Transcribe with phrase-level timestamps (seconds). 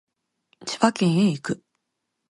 [0.65, 1.63] 千葉県へ行く